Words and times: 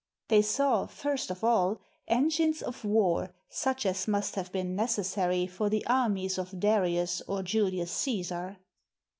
They 0.29 0.41
saw, 0.41 0.87
first 0.87 1.29
of 1.29 1.43
all, 1.43 1.79
engines 2.07 2.63
of 2.63 2.83
war 2.83 3.35
such 3.49 3.85
as 3.85 4.07
must 4.07 4.33
have 4.33 4.51
been 4.51 4.75
necessary 4.75 5.45
for 5.45 5.69
the 5.69 5.85
armies 5.85 6.39
of 6.39 6.59
Darius 6.59 7.21
or 7.27 7.43
JuHus 7.43 7.89
Caesar. 7.89 8.57